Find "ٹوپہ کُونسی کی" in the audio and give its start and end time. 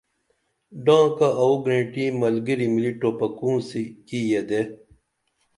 2.99-4.19